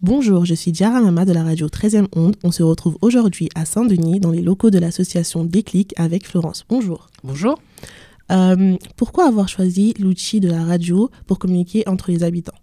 [0.00, 2.36] Bonjour, je suis Diara Mama de la radio 13e Onde.
[2.44, 6.64] On se retrouve aujourd'hui à Saint-Denis dans les locaux de l'association Déclic avec Florence.
[6.68, 7.08] Bonjour.
[7.24, 7.58] Bonjour.
[8.30, 12.54] Euh, pourquoi avoir choisi l'outil de la radio pour communiquer entre les habitants?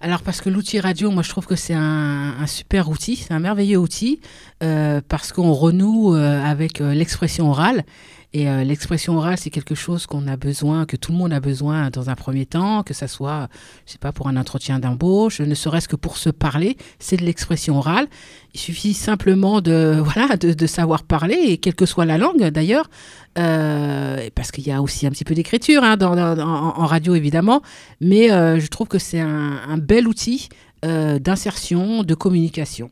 [0.00, 3.40] Alors parce que l'outil radio, moi je trouve que c'est un, super outil, c'est un
[3.40, 4.20] merveilleux outil
[4.62, 7.84] euh, parce qu'on renoue euh, avec l'expression orale
[8.32, 11.40] et euh, l'expression orale, c'est quelque chose qu'on a besoin, que tout le monde a
[11.40, 13.48] besoin dans un premier temps, que ça soit,
[13.86, 17.24] je sais pas, pour un entretien d'embauche, ne serait-ce que pour se parler, c'est de
[17.24, 18.06] l'expression orale.
[18.54, 22.88] Il suffit simplement de, voilà, de, savoir parler, et quelle que soit la langue d'ailleurs,
[23.36, 27.62] euh, parce qu'il y a aussi un petit peu d'écriture hein, en, radio évidemment,
[28.00, 30.48] mais euh, je trouve que c'est un, bel outil
[30.82, 32.90] d'insertion, de communication.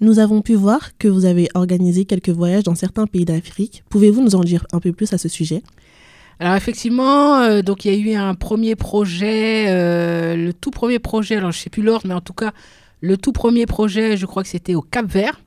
[0.00, 3.84] Nous avons pu voir que vous avez organisé quelques voyages dans certains pays d'Afrique.
[3.90, 5.62] Pouvez-vous nous en dire un peu plus à ce sujet?
[6.38, 10.98] Alors effectivement, euh, donc il y a eu un premier projet, euh, le tout premier
[10.98, 12.52] projet, alors je ne sais plus l'ordre, mais en tout cas
[13.02, 15.38] le tout premier projet, je crois que c'était au Cap Vert,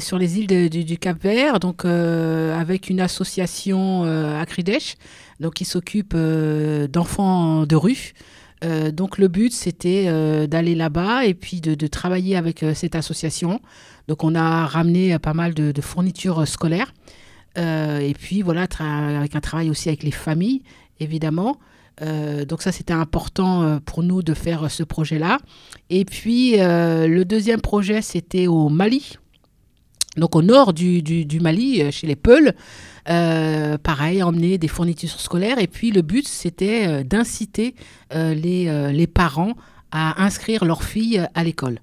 [0.00, 4.44] sur les îles du Cap Vert, donc euh, avec une association à
[5.40, 8.14] donc qui s'occupe d'enfants de rue.
[8.64, 12.94] Euh, donc le but, c'était euh, d'aller là-bas et puis de, travailler avec euh, cette
[12.94, 13.60] association.
[14.08, 16.92] Donc on a ramené pas mal de, fournitures scolaires.
[17.56, 20.62] et puis voilà, avec un travail aussi avec les familles,
[21.00, 21.58] évidemment.
[22.00, 25.38] donc ça, c'était important pour nous de faire ce projet-là.
[25.88, 29.18] Et puis le deuxième projet, c'était au Mali.
[30.16, 32.54] Donc au nord du, du Mali, chez les Peuls.
[33.08, 35.58] Euh, pareil, emmener des fournitures scolaires.
[35.58, 37.74] Et puis le but, c'était euh, d'inciter
[38.14, 39.54] euh, les parents
[39.92, 41.78] à inscrire leurs filles à l'école.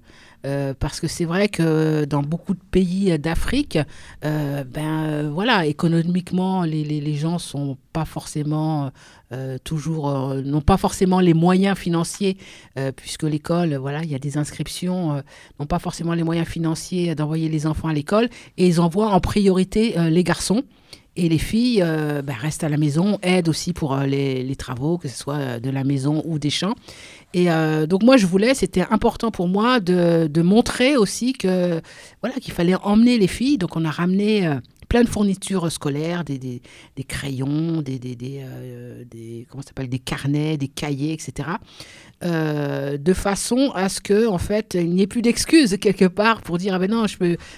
[0.78, 3.78] parce que c'est vrai que dans beaucoup de pays d'Afrique,
[4.22, 8.90] ben voilà, économiquement, les, les, les, gens sont pas forcément
[9.64, 12.38] toujours, n'ont pas forcément les moyens financiers,
[12.96, 15.22] puisque l'école, voilà, il y a des inscriptions,
[15.58, 19.20] n'ont pas forcément les moyens financiers d'envoyer les enfants à l'école, et ils envoient en
[19.20, 20.64] priorité les garçons.
[21.16, 24.96] Et les filles euh, bah, restent à la maison, aident aussi pour euh, les, travaux,
[24.96, 26.74] que ce soit euh, de la maison ou des champs.
[27.32, 27.46] Et
[27.86, 31.80] donc moi, je voulais, c'était important pour moi de, montrer aussi que
[32.22, 33.58] voilà qu'il fallait emmener les filles.
[33.58, 34.52] Donc on a ramené
[34.88, 36.60] plein de fournitures scolaires, des,
[37.06, 41.50] crayons, des, des, comment s'appelle, des carnets, des cahiers, etc.
[42.22, 46.58] de façon à ce que en fait il n'y ait plus d'excuses quelque part pour
[46.58, 47.06] dire ah ben non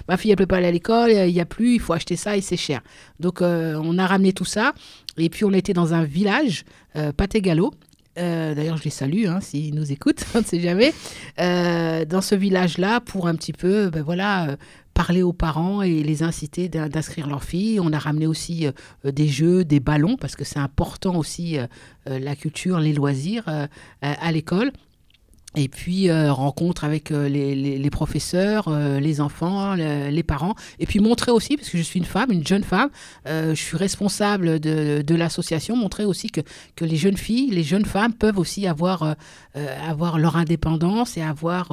[0.08, 2.14] ma fille elle peut pas aller à l'école il n'y a plus il faut acheter
[2.14, 2.80] ça et c'est cher
[3.22, 4.74] donc euh, on a ramené tout ça.
[5.16, 6.64] Et puis on était dans un village,
[6.96, 7.12] euh.
[8.18, 10.92] Euh, d'ailleurs, je les salue hein, s'ils nous écoutent, on ne sait jamais.
[11.38, 14.56] dans ce village-là, pour un petit peu, ben voilà,
[14.94, 17.80] parler aux parents et les inciter d'inscrire leurs filles.
[17.80, 18.66] On a ramené aussi
[19.04, 21.56] des jeux, des ballons, parce que c'est important aussi
[22.06, 23.44] la culture, les loisirs
[24.02, 24.72] à l'école.
[25.54, 30.54] Et puis euh, rencontre avec euh, les, les, professeurs, euh, les enfants, les parents.
[30.78, 32.88] Et puis montrer aussi, parce que je suis une femme, une jeune femme,
[33.26, 36.40] je suis responsable de, de l'association, montrer aussi que,
[36.76, 39.16] que les jeunes filles, les jeunes femmes peuvent aussi avoir,
[39.86, 41.70] avoir leur indépendance et avoir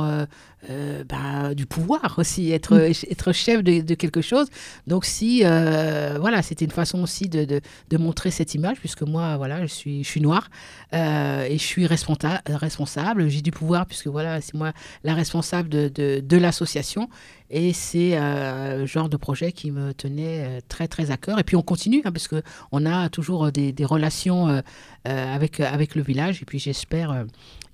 [1.08, 3.12] bah, du pouvoir aussi, être, mm.
[3.12, 4.47] être chef de, de, quelque chose.
[4.88, 9.38] Donc si, voilà, c'était une façon aussi de, de, de, montrer cette image, puisque moi,
[9.38, 10.50] voilà, je suis, je suis noire
[10.94, 15.90] et je suis responsable, responsable j'ai du pouvoir puisque voilà, c'est moi la responsable de,
[16.20, 17.09] de, l'association.
[17.50, 21.40] Et c'est euh, genre de projet qui me tenait euh, très, très à cœur.
[21.40, 24.62] Et puis on continue, hein, parce qu'on a toujours des, des relations euh,
[25.06, 26.41] avec, avec le village.
[26.41, 27.26] Et puis j'espère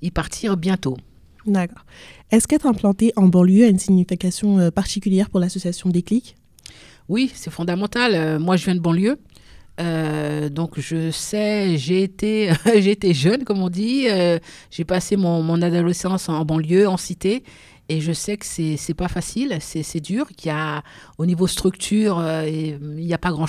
[0.02, 0.98] y partir bientôt.
[1.46, 1.86] D'accord.
[2.32, 6.36] Est-ce qu'être implanté en banlieue a une signification particulière pour l'association Déclic?
[7.08, 8.40] Oui, c'est fondamental.
[8.40, 9.20] moi, je viens de banlieue.
[9.80, 12.52] Euh, donc je sais, j'ai été,
[13.14, 14.40] jeune comme on dit, euh,
[14.72, 17.44] j'ai passé mon, adolescence en banlieue, en cité,
[17.90, 20.82] et je sais que c'est pas facile, c'est dur, qu'il y a
[21.18, 23.48] au niveau structure, euh, il n'y a pas grand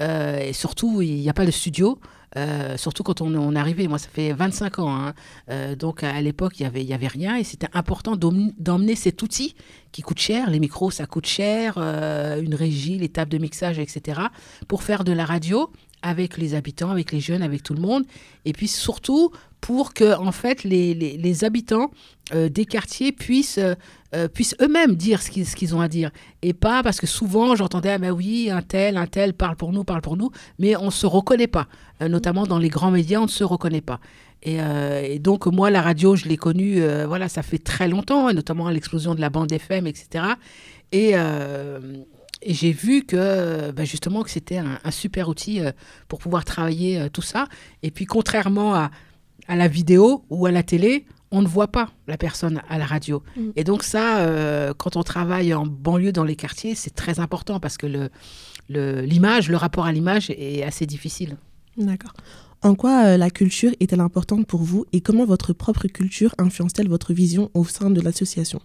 [0.00, 1.98] chose, et surtout il n'y a pas de studio.
[2.36, 5.14] Euh, surtout quand on, on arrivé, moi ça fait 25 ans, hein.
[5.50, 9.22] euh, donc à l'époque il n'y avait, y avait rien et c'était important d'emmener cet
[9.22, 9.54] outil
[9.92, 13.78] qui coûte cher, les micros ça coûte cher, euh, une régie, les tables de mixage,
[13.78, 14.20] etc.,
[14.66, 15.70] pour faire de la radio
[16.04, 18.04] avec les habitants, avec les jeunes, avec tout le monde,
[18.44, 21.90] et puis surtout pour que en fait les, les, habitants
[22.34, 23.74] euh, des quartiers puissent, euh,
[24.14, 26.10] euh, puissent eux-mêmes dire ce qu'ils, ce qu'ils ont à dire.
[26.42, 29.72] Et pas parce que souvent j'entendais, ah ben oui, un tel, un tel parle pour
[29.72, 31.66] nous, parle pour nous, mais on ne se reconnaît pas.
[32.02, 34.00] notamment dans les grands médias, on ne se reconnaît pas.
[34.42, 38.34] Et, et donc moi, la radio, je l'ai connue, voilà, ça fait très longtemps, et
[38.34, 40.26] notamment à l'explosion de la bande FM, etc.
[40.92, 41.14] Et,
[42.44, 45.60] et j'ai vu que ben justement que c'était un, un super outil
[46.08, 47.46] pour pouvoir travailler tout ça.
[47.82, 48.90] Et puis contrairement à
[49.46, 52.86] à la vidéo ou à la télé, on ne voit pas la personne à la
[52.86, 53.22] radio.
[53.36, 53.50] Mm.
[53.56, 57.60] Et donc ça, euh, quand on travaille en banlieue dans les quartiers, c'est très important
[57.60, 58.08] parce que le,
[58.70, 61.36] le- l'image, le rapport à l'image est assez difficile.
[61.76, 62.14] D'accord.
[62.62, 66.88] En quoi euh, la culture est-elle importante pour vous et comment votre propre culture influence-t-elle
[66.88, 68.60] votre vision au sein de l'association?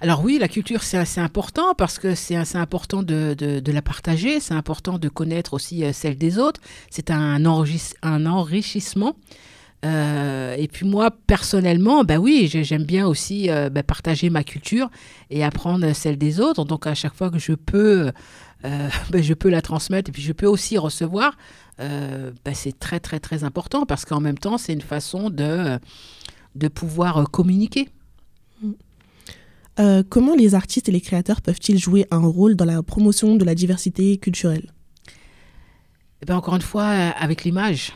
[0.00, 4.40] Alors oui, la culture, c'est assez important parce que c'est assez important de, la partager,
[4.40, 6.60] c'est important de connaître aussi euh, celle des autres,
[6.90, 9.16] c'est un, enrichis- un enrichissement.
[9.84, 14.42] Euh, et puis moi, personnellement, bah oui, j'ai- j'aime bien aussi euh, bah, partager ma
[14.44, 14.90] culture
[15.30, 16.64] et apprendre celle des autres.
[16.64, 18.10] Donc à chaque fois que je peux,
[18.62, 18.88] bah,
[19.22, 21.36] je peux la transmettre et puis je peux aussi recevoir,
[22.52, 25.78] c'est très très très important parce qu'en même temps, c'est une façon de,
[26.74, 27.88] pouvoir communiquer.
[29.78, 33.44] Euh, comment les artistes et les créateurs peuvent-ils jouer un rôle dans la promotion de
[33.44, 34.72] la diversité culturelle?
[36.22, 37.92] Eh ben, encore une fois, euh, avec l'image.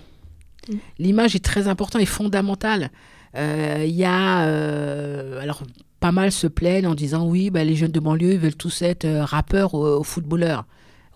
[0.69, 0.75] Mm.
[0.99, 2.91] L'image est très importante et fondamentale.
[3.37, 5.63] Euh, Il y a, euh, alors,
[6.01, 8.83] pas mal se plaignent en disant oui, ben, les jeunes de banlieue ils veulent tous
[8.83, 10.67] être rappeurs ou, ou footballeurs.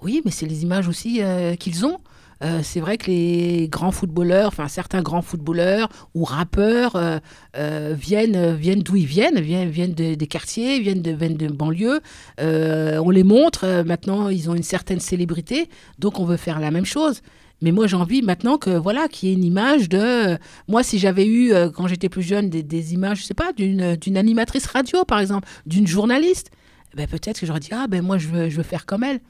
[0.02, 1.20] Oui, mais c'est les images aussi
[1.58, 1.98] qu'ils ont.
[2.42, 7.18] Euh, c'est vrai que les grands footballeurs, enfin certains grands footballeurs ou rappeurs euh,
[7.56, 12.00] euh, viennent, viennent d'où ils viennent, viennent, viennent de- des quartiers, viennent de, banlieues.
[12.38, 16.84] On les montre, maintenant ils ont une certaine célébrité, donc on veut faire la même
[16.84, 17.22] chose.
[17.62, 20.36] Mais moi j'ai envie maintenant que voilà qu'il y ait une image de
[20.68, 24.16] moi si j'avais eu quand j'étais plus jeune des, images, je sais pas, d'une d'une
[24.16, 26.50] animatrice radio par exemple, d'une journaliste,
[26.92, 29.04] eh ben peut-être que j'aurais dit ah ben moi je veux je veux faire comme
[29.04, 29.20] elle.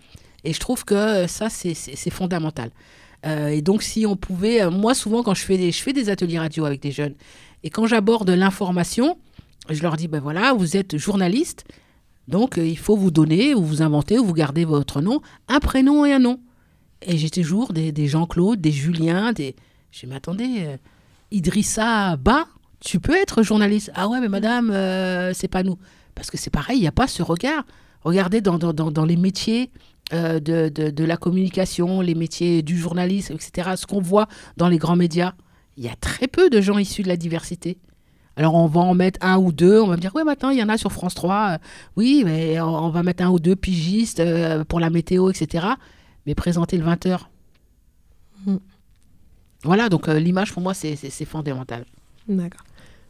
[0.44, 2.70] Et je trouve que ça c'est fondamental.
[3.26, 5.94] Euh, et donc, si on pouvait, euh, moi, souvent, quand je fais des, je fais
[5.94, 7.14] des ateliers radio avec des jeunes,
[7.62, 9.17] et quand j'aborde l'information,
[9.70, 11.64] je leur dis, ben voilà, vous êtes journaliste,
[12.29, 15.58] donc euh, il faut vous donner, ou vous inventer, ou vous gardez votre nom, un
[15.58, 16.38] prénom et un nom.
[17.00, 19.56] Et j'ai toujours des, des Jean-Claude, des Julien, des...
[19.90, 20.76] Je mais attendez, euh,
[21.31, 22.47] Idrissa Ba,
[22.81, 23.90] tu peux être journaliste?
[23.94, 25.79] Ah ouais, mais madame, euh, c'est pas nous.
[26.14, 27.64] Parce que c'est pareil, il n'y a pas ce regard.
[28.02, 29.70] Regardez dans, dans, dans, dans les métiers
[30.12, 34.68] euh, de, de, de la communication, les métiers du journalisme, etc., ce qu'on voit dans
[34.68, 35.32] les grands médias,
[35.76, 37.78] il y a très peu de gens issus de la diversité.
[38.36, 40.58] Alors on va en mettre un ou deux, on va me dire, ouais, maintenant il
[40.58, 41.58] y en a sur France 3, euh,
[41.96, 45.66] oui, mais on, on va mettre un ou deux pigistes euh, pour la météo, etc.
[46.26, 47.18] Mais présenter le 20h.
[48.46, 48.56] Mm.
[49.62, 51.84] Voilà, donc euh, l'image pour moi c'est c'est- c'est fondamental.
[52.28, 52.64] D'accord.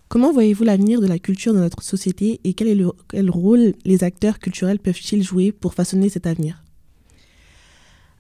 [0.08, 3.72] Comment voyez-vous l'avenir de la culture dans notre société et quel, est le, quel rôle
[3.84, 6.62] les acteurs culturels peuvent-ils jouer pour façonner cet avenir?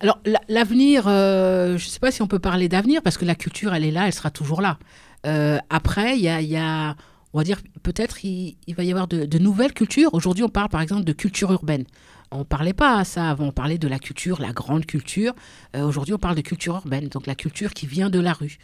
[0.00, 3.24] Alors la- l'avenir, euh, je ne sais pas si on peut parler d'avenir parce que
[3.24, 4.78] la culture, elle est là, elle sera toujours là.
[5.26, 6.96] Euh, après, il y a,
[7.32, 10.12] on va dire, peut-être il, va y avoir de, nouvelles cultures.
[10.12, 11.84] Aujourd'hui, on parle par exemple de culture urbaine.
[12.30, 15.32] On ne parlait pas à ça avant, on parlait de la culture, la grande culture.
[15.76, 18.58] Euh, Aujourd'hui, on parle de culture urbaine, donc la culture qui vient de la rue.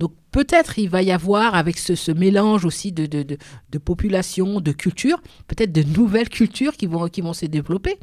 [0.00, 3.38] Donc peut-être il va y avoir avec ce, mélange aussi de, de, de,
[3.70, 7.98] de population, de culture, peut-être de nouvelles cultures qui vont, qui se développer.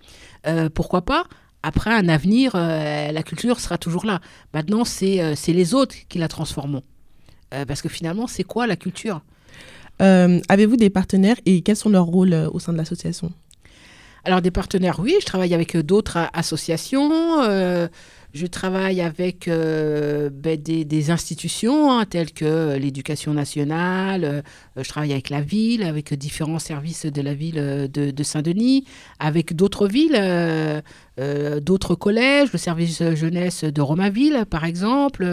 [0.74, 1.26] Pourquoi pas?
[1.64, 4.20] Après un avenir, euh, la culture sera toujours là.
[4.54, 6.84] Maintenant, c'est euh, les autres qui la transformeront.
[7.54, 9.22] Euh, parce que finalement, c'est quoi la culture?
[10.02, 13.32] Euh, Avez-vous des partenaires et quels sont leurs rôles au sein de l'association?
[14.24, 17.42] Alors, des partenaires, oui, je travaille avec d'autres associations.
[18.34, 24.24] Je travaille avec euh, ben, des, institutions hein, telles que l'éducation nationale.
[24.24, 24.42] euh,
[24.78, 28.86] je travaille avec la ville, avec différents services de la ville euh, de, de Saint-Denis,
[29.20, 30.18] avec d'autres villes,
[31.62, 35.26] d'autres collèges, le service jeunesse de Romainville, par exemple.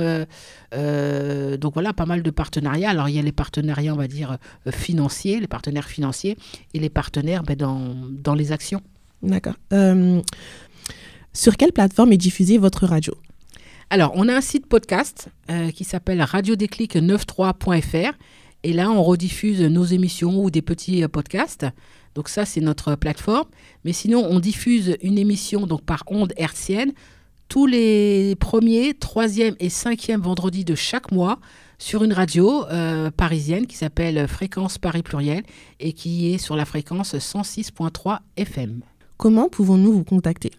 [0.73, 2.90] donc voilà, pas mal de partenariats.
[2.90, 4.38] Alors, il y a les partenariats, on va dire,
[4.71, 6.37] financiers, les partenaires financiers,
[6.75, 8.83] et les partenaires ben, dans, dans les actions.
[9.23, 9.55] D'accord.
[11.38, 13.14] Sur quelle plateforme est diffusée votre radio?
[13.90, 18.12] Alors, on a un site podcast euh, qui s'appelle radiodéclic93.fr.
[18.64, 21.64] Et là, on rediffuse nos émissions ou des petits euh, podcasts.
[22.16, 23.47] Donc ça, c'est notre plateforme.
[23.85, 26.90] Mais sinon, on diffuse une émission donc par onde hertzienne
[27.47, 31.38] tous les premiers, troisième et cinquième vendredis de chaque mois
[31.78, 35.45] sur une radio euh, parisienne qui s'appelle Fréquence Paris Pluriel
[35.78, 38.80] et qui est sur la fréquence 106.3 FM.
[39.16, 40.50] Comment pouvons-nous vous contacter?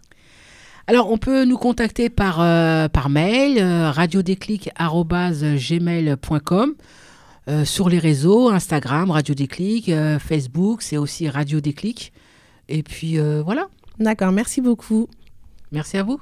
[0.90, 6.74] Alors, on peut nous contacter par, euh, par mail, euh, radiodéclic.gmail.com,
[7.48, 12.12] euh, sur les réseaux, Instagram, Radio Déclic, euh, Facebook, c'est aussi Radio Déclic.
[12.70, 13.68] Et puis, voilà.
[14.00, 15.08] D'accord, merci beaucoup.
[15.72, 16.20] Merci à vous.